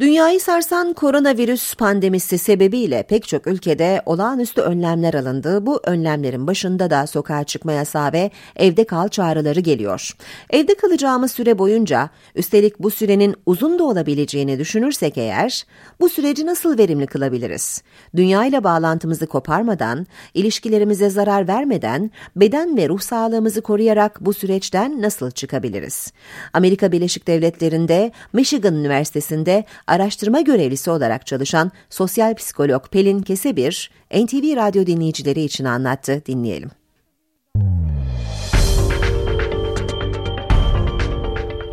[0.00, 5.66] Dünyayı sarsan koronavirüs pandemisi sebebiyle pek çok ülkede olağanüstü önlemler alındı.
[5.66, 10.10] Bu önlemlerin başında da sokağa çıkma yasağı ve evde kal çağrıları geliyor.
[10.50, 15.66] Evde kalacağımız süre boyunca, üstelik bu sürenin uzun da olabileceğini düşünürsek eğer,
[16.00, 17.82] bu süreci nasıl verimli kılabiliriz?
[18.16, 25.30] Dünya ile bağlantımızı koparmadan, ilişkilerimize zarar vermeden, beden ve ruh sağlığımızı koruyarak bu süreçten nasıl
[25.30, 26.12] çıkabiliriz?
[26.52, 34.86] Amerika Birleşik Devletleri'nde, Michigan Üniversitesi'nde araştırma görevlisi olarak çalışan sosyal psikolog Pelin Kesebir, NTV Radyo
[34.86, 36.22] dinleyicileri için anlattı.
[36.26, 36.70] Dinleyelim.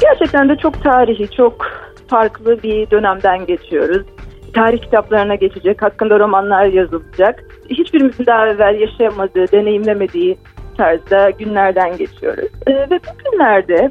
[0.02, 1.66] Gerçekten de çok tarihi, çok
[2.08, 4.08] farklı bir dönemden geçiyoruz.
[4.54, 7.44] Tarih kitaplarına geçecek, hakkında romanlar yazılacak.
[7.70, 10.38] Hiçbirimizin daha evvel yaşamadığı, deneyimlemediği
[10.78, 12.50] tarzda günlerden geçiyoruz.
[12.68, 13.90] Ee, ve bu günlerde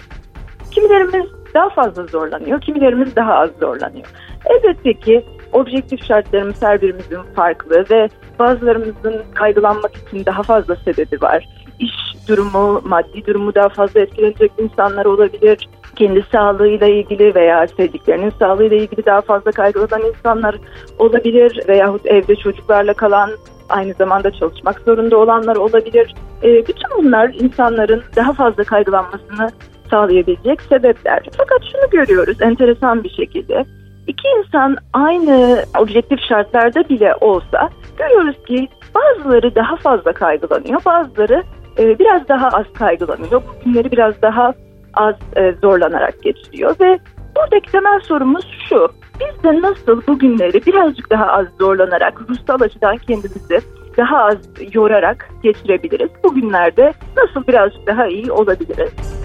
[0.70, 4.06] kimilerimiz daha fazla zorlanıyor, kimilerimiz daha az zorlanıyor.
[4.47, 8.09] Elbette ki objektif şartlarımız her birimizin farklı ve
[8.39, 11.48] bazılarımızın kaygılanmak için daha fazla sebebi var.
[11.78, 15.69] İş durumu, maddi durumu daha fazla etkilenecek insanlar olabilir.
[15.97, 20.56] Kendi sağlığıyla ilgili veya sevdiklerinin sağlığıyla ilgili daha fazla kaygılanan insanlar
[20.98, 23.31] olabilir veyahut evde çocuklarla kalan
[23.69, 26.14] aynı zamanda çalışmak zorunda olanlar olabilir.
[26.42, 29.50] E, bütün bunlar insanların daha fazla kaygılanmasını
[29.93, 31.23] sağlayabilecek sebepler.
[31.39, 33.65] Fakat şunu görüyoruz enteresan bir şekilde.
[34.07, 41.43] İki insan aynı objektif şartlarda bile olsa görüyoruz ki bazıları daha fazla kaygılanıyor, bazıları
[41.79, 43.43] e, biraz daha az kaygılanıyor.
[43.43, 44.55] Bu günleri biraz daha
[44.95, 46.99] az e, zorlanarak geçiriyor ve
[47.37, 48.89] buradaki temel sorumuz şu.
[49.21, 53.61] Biz de nasıl bu günleri birazcık daha az zorlanarak, ruhsal açıdan kendimizi
[53.97, 54.37] daha az
[54.73, 56.11] yorarak geçirebiliriz?
[56.25, 59.22] Bugünlerde nasıl birazcık daha iyi olabiliriz?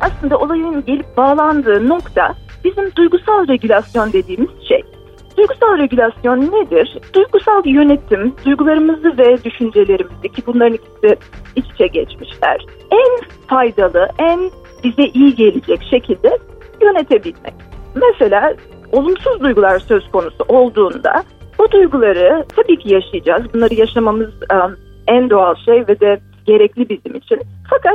[0.00, 2.34] Aslında olayın gelip bağlandığı nokta
[2.64, 4.82] bizim duygusal regülasyon dediğimiz şey.
[5.36, 6.98] Duygusal regülasyon nedir?
[7.14, 11.16] Duygusal yönetim, duygularımızı ve düşüncelerimizi ki bunların ikisi
[11.56, 12.66] iç içe geçmişler.
[12.90, 14.40] En faydalı, en
[14.84, 16.38] bize iyi gelecek şekilde
[16.82, 17.54] yönetebilmek.
[17.94, 18.54] Mesela
[18.92, 21.22] olumsuz duygular söz konusu olduğunda
[21.58, 23.54] bu duyguları tabii ki yaşayacağız.
[23.54, 24.30] Bunları yaşamamız
[25.08, 27.40] en doğal şey ve de gerekli bizim için.
[27.70, 27.89] Fakat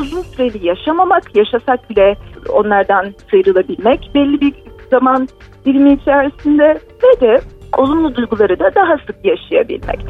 [0.00, 2.16] uzun süreli yaşamamak, yaşasak bile
[2.48, 4.54] onlardan sıyrılabilmek belli bir
[4.90, 5.28] zaman
[5.64, 7.40] dilimi içerisinde ve de
[7.78, 10.00] olumlu duyguları da daha sık yaşayabilmek.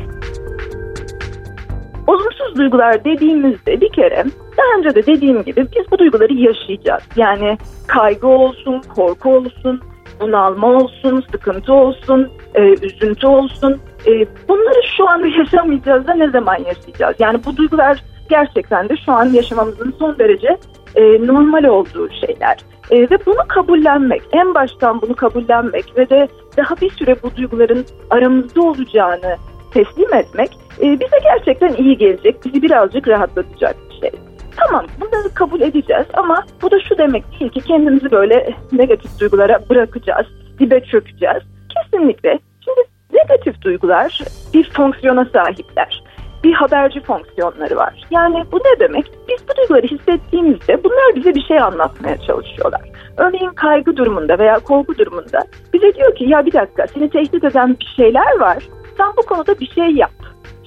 [2.06, 4.24] Olumsuz duygular dediğimizde bir kere
[4.56, 7.02] daha önce de dediğim gibi biz bu duyguları yaşayacağız.
[7.16, 9.80] Yani kaygı olsun, korku olsun,
[10.20, 13.80] bunalma olsun, sıkıntı olsun, e, üzüntü olsun.
[14.06, 14.10] E,
[14.48, 17.16] bunları şu anda yaşamayacağız da ne zaman yaşayacağız?
[17.18, 20.58] Yani bu duygular gerçekten de şu an yaşamamızın son derece
[20.96, 22.56] e, normal olduğu şeyler.
[22.90, 27.84] E, ve bunu kabullenmek, en baştan bunu kabullenmek ve de daha bir süre bu duyguların
[28.10, 29.36] aramızda olacağını
[29.74, 30.50] teslim etmek
[30.82, 34.20] e, bize gerçekten iyi gelecek, bizi birazcık rahatlatacak bir şey.
[34.56, 39.58] Tamam bunları kabul edeceğiz ama bu da şu demek değil ki kendimizi böyle negatif duygulara
[39.70, 40.26] bırakacağız,
[40.58, 41.42] dibe çökeceğiz.
[41.74, 42.38] Kesinlikle.
[42.64, 42.80] Şimdi
[43.12, 44.20] negatif duygular
[44.54, 46.02] bir fonksiyona sahipler
[46.44, 48.06] bir haberci fonksiyonları var.
[48.10, 49.10] Yani bu ne demek?
[49.28, 52.80] Biz bu duyguları hissettiğimizde bunlar bize bir şey anlatmaya çalışıyorlar.
[53.16, 57.76] Örneğin kaygı durumunda veya korku durumunda bize diyor ki ya bir dakika seni tehdit eden
[57.80, 58.68] bir şeyler var.
[58.96, 60.10] Sen bu konuda bir şey yap.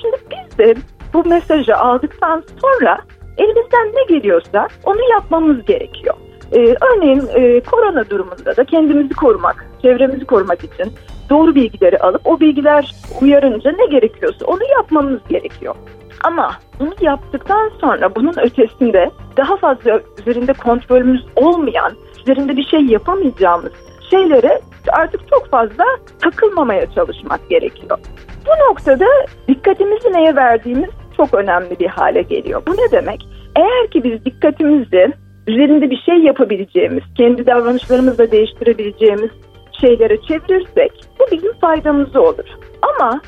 [0.01, 0.75] Şimdi biz de
[1.13, 2.97] bu mesajı aldıktan sonra
[3.37, 6.15] elimizden ne geliyorsa onu yapmamız gerekiyor.
[6.51, 10.93] Ee, örneğin e, korona durumunda da kendimizi korumak, çevremizi korumak için
[11.29, 15.75] doğru bilgileri alıp o bilgiler uyarınca ne gerekiyorsa onu yapmamız gerekiyor.
[16.23, 21.91] Ama bunu yaptıktan sonra bunun ötesinde daha fazla üzerinde kontrolümüz olmayan,
[22.21, 23.71] üzerinde bir şey yapamayacağımız
[24.09, 25.85] şeylere artık çok fazla
[26.21, 27.99] takılmamaya çalışmak gerekiyor.
[28.45, 29.05] Bu noktada
[29.47, 32.61] dikkatimizi neye verdiğimiz çok önemli bir hale geliyor.
[32.67, 33.27] Bu ne demek?
[33.55, 35.13] Eğer ki biz dikkatimizi
[35.47, 39.29] üzerinde bir şey yapabileceğimiz, kendi davranışlarımızla değiştirebileceğimiz
[39.81, 42.45] şeylere çevirirsek bu bizim faydamıza olur.
[42.81, 43.21] Ama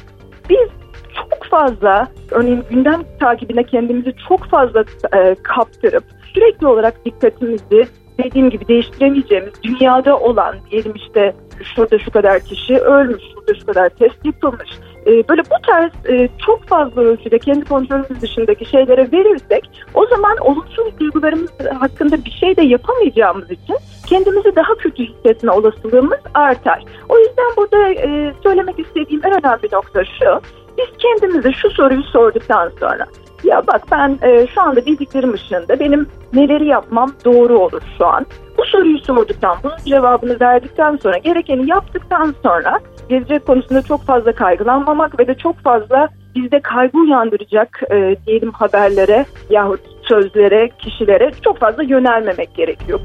[0.50, 0.70] biz
[1.16, 4.84] çok fazla örneğin gündem takibine kendimizi çok fazla
[5.14, 6.04] e, kaptırıp
[6.34, 7.88] sürekli olarak dikkatimizi
[8.24, 13.90] dediğim gibi değiştiremeyeceğimiz dünyada olan diyelim işte şurada şu kadar kişi ölmüş, şurada şu kadar
[13.90, 14.70] test yapılmış.
[15.08, 20.38] Ee, böyle bu tarz e, çok fazla ölçüde kendi kontrolümüz dışındaki şeylere verirsek o zaman
[20.38, 23.76] olumsuz duygularımız hakkında bir şey de yapamayacağımız için
[24.06, 26.84] kendimizi daha kötü hissetme olasılığımız artar.
[27.10, 30.42] O yüzden burada e, söylemek istediğim en önemli nokta şu.
[30.78, 33.06] Biz kendimize şu soruyu sorduktan sonra
[33.44, 38.26] Ya bak ben e, şu anda bildiklerim ışığında benim neleri yapmam doğru olur şu an.
[38.58, 42.80] Bu soruyu sorduktan, bunun cevabını verdikten sonra, gerekeni yaptıktan sonra
[43.10, 49.26] gelecek konusunda çok fazla kaygılanmamak ve de çok fazla bizde kaygı uyandıracak e, diyelim haberlere
[49.50, 53.00] yahut sözlere, kişilere çok fazla yönelmemek gerekiyor.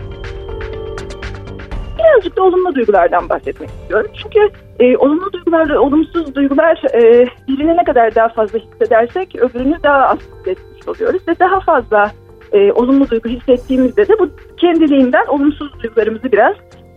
[2.21, 4.11] Birazcık da olumlu duygulardan bahsetmek istiyorum.
[4.23, 4.51] Çünkü
[4.81, 10.19] e, olumlu duygular, olumsuz duygular e, birine ne kadar daha fazla hissedersek öbürünü daha az
[10.19, 11.29] hissetmiş oluyoruz.
[11.29, 12.13] Ve daha fazla
[12.53, 16.55] e, olumlu duygu hissettiğimizde de bu kendiliğinden olumsuz duygularımızı biraz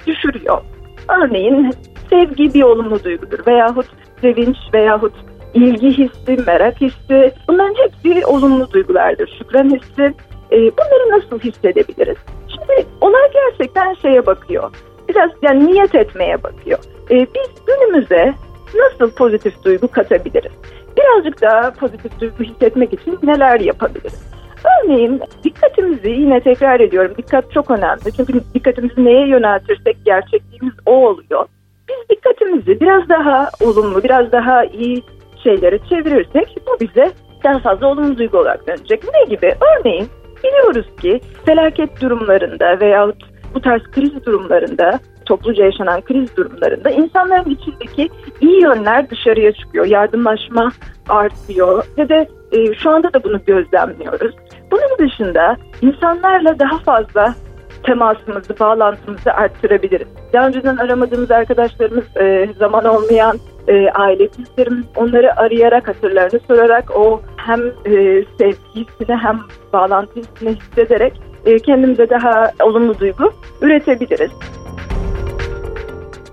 [0.07, 0.61] düşürüyor.
[1.09, 1.71] Örneğin
[2.09, 3.87] sevgi bir olumlu duygudur veyahut
[4.21, 5.13] sevinç veyahut
[5.53, 9.35] ilgi hissi, merak hissi bunların hepsi olumlu duygulardır.
[9.37, 10.13] Şükran hissi
[10.51, 12.17] e, bunları nasıl hissedebiliriz?
[12.47, 14.71] Şimdi olay gerçekten şeye bakıyor.
[15.09, 16.79] Biraz yani niyet etmeye bakıyor.
[17.11, 18.33] E, biz günümüze
[18.75, 20.51] nasıl pozitif duygu katabiliriz?
[20.97, 24.33] Birazcık daha pozitif duygu hissetmek için neler yapabiliriz?
[24.65, 28.11] Örneğin dikkatimizi yine tekrar ediyorum dikkat çok önemli.
[28.17, 31.45] Çünkü dikkatimizi neye yöneltirsek gerçekliğimiz o oluyor.
[31.89, 35.03] Biz dikkatimizi biraz daha olumlu, biraz daha iyi
[35.44, 37.11] şeylere çevirirsek bu bize
[37.44, 39.03] daha fazla olumlu duygu olarak dönecek.
[39.13, 39.56] Ne gibi?
[39.79, 40.07] Örneğin
[40.44, 48.09] biliyoruz ki felaket durumlarında veyahut bu tarz kriz durumlarında topluca yaşanan kriz durumlarında insanların içindeki
[48.41, 49.85] iyi yönler dışarıya çıkıyor.
[49.85, 50.71] Yardımlaşma
[51.09, 54.35] artıyor ve de e, şu anda da bunu gözlemliyoruz.
[54.71, 57.35] Bunun dışında insanlarla daha fazla
[57.83, 60.07] temasımızı, bağlantımızı arttırabiliriz.
[60.33, 67.21] Daha önceden aramadığımız arkadaşlarımız, e, zaman olmayan e, aile büyüklerimiz onları arayarak, hatırlarını sorarak o
[67.38, 69.39] hem e, sevgi hem
[69.73, 71.13] bağlantı hissederek
[71.45, 74.31] e, kendimize daha olumlu duygu üretebiliriz.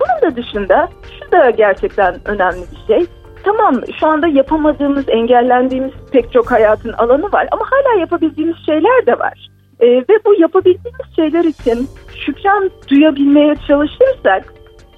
[0.00, 0.88] Bunun da dışında
[1.20, 3.06] şu da gerçekten önemli bir şey.
[3.44, 9.18] Tamam şu anda yapamadığımız, engellendiğimiz pek çok hayatın alanı var ama hala yapabildiğimiz şeyler de
[9.18, 9.50] var.
[9.80, 11.88] E, ve bu yapabildiğimiz şeyler için
[12.26, 14.54] şükran duyabilmeye çalışırsak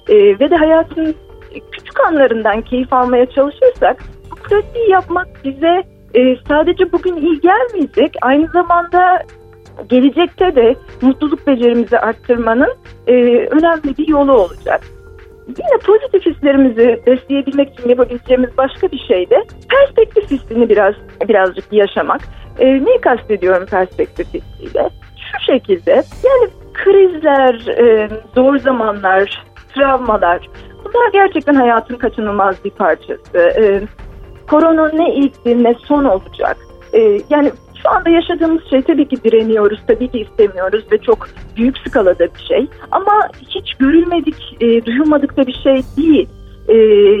[0.09, 1.15] e, ve de hayatın
[1.71, 5.83] küçük anlarından keyif almaya çalışırsak bu pratiği yapmak bize
[6.15, 9.19] e, sadece bugün iyi gelmeyecek aynı zamanda
[9.89, 12.73] gelecekte de mutluluk becerimizi arttırmanın
[13.07, 13.13] e,
[13.47, 14.81] önemli bir yolu olacak.
[15.47, 20.93] Yine pozitif hislerimizi besleyebilmek için yapabileceğimiz başka bir şey de perspektif hissini biraz
[21.27, 22.21] birazcık yaşamak.
[22.59, 24.89] E, neyi kastediyorum perspektif hissiyle?
[25.31, 25.91] Şu şekilde
[26.23, 29.43] yani krizler, e, zor zamanlar,
[29.75, 30.49] travmalar
[30.85, 33.37] bunlar gerçekten hayatın kaçınılmaz bir parçası.
[33.37, 33.81] E,
[34.49, 36.57] korona ne ilkti ne son olacak.
[36.93, 37.51] E, yani
[37.83, 41.27] şu anda yaşadığımız şey tabii ki direniyoruz, tabii ki istemiyoruz ve çok
[41.57, 42.67] büyük skalada bir şey.
[42.91, 43.11] Ama
[43.49, 46.29] hiç görülmedik, e, duyulmadık da bir şey değil.
[46.67, 46.75] E,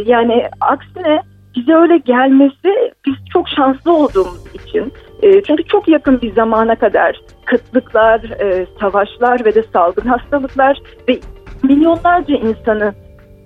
[0.05, 1.21] yani aksine
[1.55, 4.93] bize öyle gelmesi biz çok şanslı olduğumuz için.
[5.21, 11.19] E, çünkü çok yakın bir zamana kadar kıtlıklar, e, savaşlar ve de salgın hastalıklar ve
[11.63, 12.93] milyonlarca insanı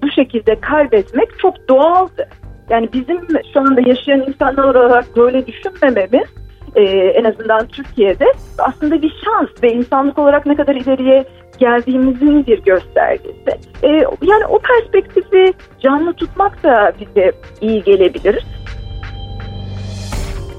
[0.03, 2.29] bu şekilde kaybetmek çok doğaldı.
[2.69, 6.27] Yani bizim şu anda yaşayan insanlar olarak böyle düşünmememiz
[6.75, 8.25] e, en azından Türkiye'de
[8.57, 11.25] aslında bir şans ve insanlık olarak ne kadar ileriye
[11.57, 13.51] geldiğimizin bir göstergesi.
[13.83, 13.87] E,
[14.21, 17.31] yani o perspektifi canlı tutmak da bize
[17.61, 18.45] iyi gelebilir.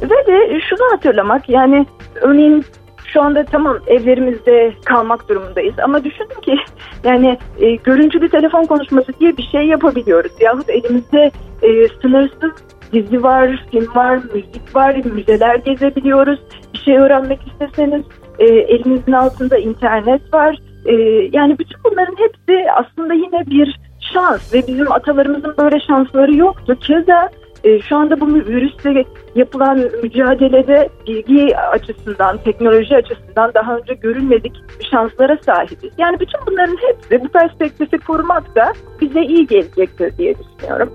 [0.03, 1.87] Ve de şunu hatırlamak yani
[2.21, 2.65] örneğin
[3.13, 6.55] şu anda tamam evlerimizde kalmak durumundayız ama düşünün ki
[7.05, 10.33] yani e, görüntülü telefon konuşması diye bir şey yapabiliyoruz.
[10.41, 11.31] Yahut elimizde
[11.63, 12.53] e, sınırsız
[12.93, 16.41] dizi var, film var, müzik var, müzeler gezebiliyoruz.
[16.75, 18.03] Bir şey öğrenmek isteseniz
[18.39, 20.59] e, elimizin altında internet var.
[20.87, 20.95] E,
[21.33, 23.81] yani bütün bunların hepsi aslında yine bir
[24.13, 26.79] şans ve bizim atalarımızın böyle şansları yoktu.
[26.81, 27.31] Keza
[27.65, 29.05] e, şu anda bu virüsle
[29.35, 34.53] yapılan mücadelede bilgi açısından, teknoloji açısından daha önce görülmedik
[34.91, 35.91] şanslara sahibiz.
[35.99, 40.95] Yani bütün bunların hepsi bu perspektifi korumak da bize iyi gelecektir diye düşünüyorum.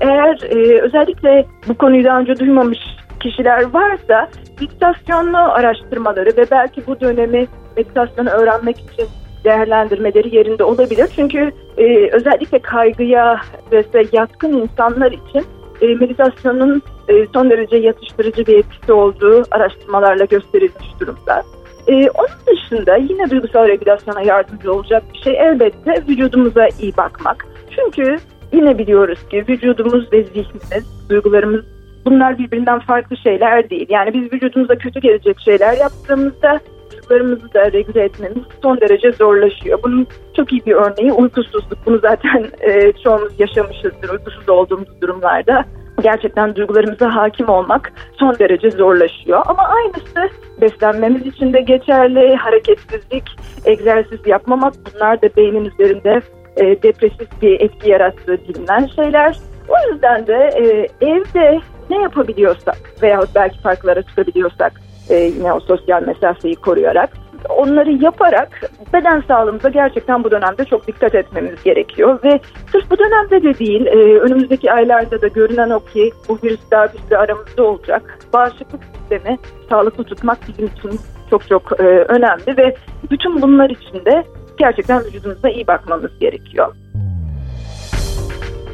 [0.00, 2.78] Eğer e, özellikle bu konuyu daha önce duymamış
[3.20, 4.28] kişiler varsa
[4.60, 9.06] meditasyonlu araştırmaları ve belki bu dönemi meditasyonu öğrenmek için
[9.44, 11.08] değerlendirmeleri yerinde olabilir.
[11.16, 13.40] Çünkü e, özellikle kaygıya
[13.72, 15.44] ve yatkın insanlar için
[15.80, 21.42] e, meditasyonun e, son derece yatıştırıcı bir etkisi olduğu araştırmalarla gösterilmiş durumda.
[21.88, 27.46] E, onun dışında yine duygusal regülasyona yardımcı olacak bir şey elbette vücudumuza iyi bakmak.
[27.76, 28.16] Çünkü
[28.52, 31.64] yine biliyoruz ki vücudumuz ve zihnimiz, duygularımız
[32.04, 33.86] bunlar birbirinden farklı şeyler değil.
[33.88, 36.60] Yani biz vücudumuza kötü gelecek şeyler yaptığımızda
[36.92, 39.78] duygularımızı da regüle etmemiz son derece zorlaşıyor.
[39.82, 41.86] Bunun çok iyi bir örneği uykusuzluk.
[41.86, 45.64] Bunu zaten e, çoğumuz yaşamışızdır uykusuz olduğumuz durumlarda.
[46.02, 49.42] gerçekten duygularımıza hakim olmak son derece zorlaşıyor.
[49.46, 52.36] Ama aynısı beslenmemiz için de geçerli.
[52.36, 53.24] Hareketsizlik,
[53.64, 56.20] egzersiz yapmamak bunlar da beynin üzerinde
[56.60, 59.38] e, depresif bir etki yarattığı bilinen şeyler.
[59.68, 61.60] O yüzden de e, evde
[61.90, 64.72] ne yapabiliyorsak veya belki farklara çıkabiliyorsak
[65.10, 67.10] e, yine o sosyal mesafeyi koruyarak
[67.48, 72.40] onları yaparak beden sağlığımıza gerçekten bu dönemde çok dikkat etmemiz gerekiyor ve
[72.72, 76.88] sırf bu dönemde de değil e, önümüzdeki aylarda da görünen o ki bu virüs daha
[76.92, 78.18] bizde aramızda olacak.
[78.32, 79.38] Bağışıklık sistemi
[79.70, 81.00] sağlıklı tutmak bizim için
[81.30, 82.74] çok çok e, önemli ve
[83.10, 84.24] bütün bunlar için de
[84.58, 86.74] gerçekten vücudumuza iyi bakmamız gerekiyor.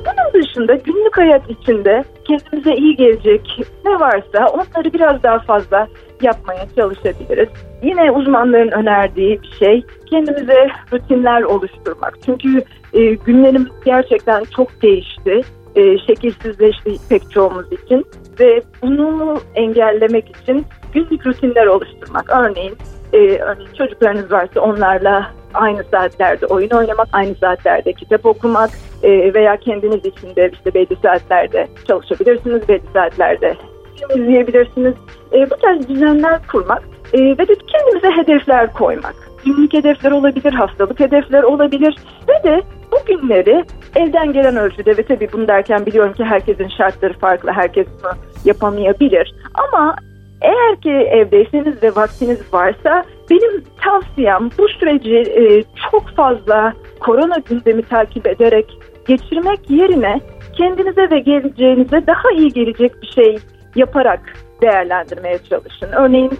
[0.04, 5.88] Bunun dışında günlük hayat içinde kendimize iyi gelecek ne varsa onları biraz daha fazla
[6.22, 7.48] yapmaya çalışabiliriz.
[7.82, 12.18] Yine uzmanların önerdiği bir şey kendimize rutinler oluşturmak.
[12.24, 15.40] Çünkü e, günlerimiz gerçekten çok değişti.
[15.76, 18.06] E, şekilsizleşti pek çoğumuz için
[18.40, 22.30] ve bunu engellemek için günlük rutinler oluşturmak.
[22.30, 22.76] Örneğin,
[23.12, 28.70] e, örneğin çocuklarınız varsa onlarla aynı saatlerde oyun oynamak, aynı saatlerde kitap okumak
[29.02, 33.56] e, veya kendiniz için de işte belli saatlerde çalışabilirsiniz, belli saatlerde
[33.96, 34.94] film izleyebilirsiniz.
[35.32, 36.82] E, bu tarz düzenler kurmak
[37.12, 39.14] e, ve de kendimize hedefler koymak.
[39.44, 41.96] Günlük hedefler olabilir, haftalık hedefler olabilir
[42.28, 43.64] ve de bu günleri
[43.96, 48.12] evden gelen ölçüde ve tabii bunu derken biliyorum ki herkesin şartları farklı, herkes bunu
[48.44, 49.34] yapamayabilir.
[49.54, 49.96] Ama
[50.40, 57.82] eğer ki evdeyseniz ve vaktiniz varsa benim tavsiyem bu süreci e, çok fazla korona gündemi
[57.82, 60.20] takip ederek geçirmek yerine
[60.56, 63.38] kendinize ve geleceğinize daha iyi gelecek bir şey
[63.76, 64.20] yaparak
[64.62, 65.88] değerlendirmeye çalışın.
[65.92, 66.32] Örneğin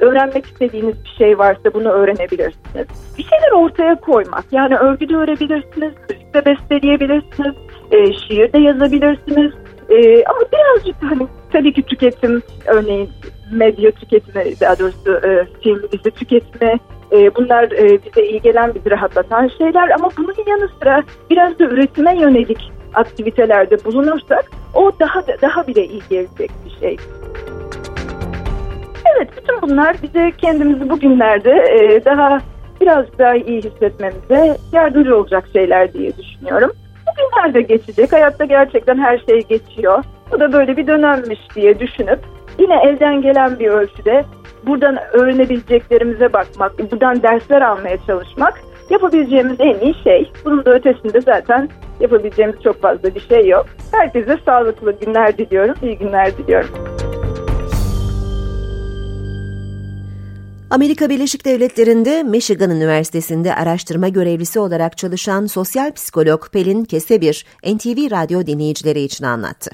[0.00, 2.86] öğrenmek istediğiniz bir şey varsa bunu öğrenebilirsiniz.
[3.18, 7.54] Bir şeyler ortaya koymak yani örgü de öğrenebilirsiniz, müzik besteleyebilirsiniz,
[7.90, 9.52] e, şiir de yazabilirsiniz.
[9.88, 13.10] E, ama birazcık hani tabii ki tüketim örneğin
[13.52, 16.74] medya tüketimi daha doğrusu e, film dizi tüketimi
[17.12, 21.64] e, bunlar e, bize iyi gelen bizi rahatlatan şeyler ama bunun yanı sıra biraz da
[21.64, 26.96] üretime yönelik aktivitelerde bulunursak o daha daha bile iyi gelecek bir şey.
[29.16, 32.38] Evet bütün bunlar bize kendimizi bugünlerde e, daha
[32.80, 36.72] biraz daha iyi hissetmemize yardımcı olacak şeyler diye düşünüyorum.
[37.06, 38.12] Bugünler de geçecek.
[38.12, 40.04] Hayatta gerçekten her şey geçiyor.
[40.32, 42.20] Bu da böyle bir dönemmiş diye düşünüp
[42.58, 44.24] yine elden gelen bir ölçüde
[44.66, 48.54] buradan öğrenebileceklerimize bakmak, buradan dersler almaya çalışmak
[48.90, 50.32] yapabileceğimiz en iyi şey.
[50.44, 51.68] Bunun da ötesinde zaten
[52.00, 53.66] yapabileceğimiz çok fazla bir şey yok.
[53.92, 56.70] Herkese sağlıklı günler diliyorum, iyi günler diliyorum.
[60.70, 68.46] Amerika Birleşik Devletleri'nde Michigan Üniversitesi'nde araştırma görevlisi olarak çalışan sosyal psikolog Pelin Kesebir, NTV Radyo
[68.46, 69.70] dinleyicileri için anlattı.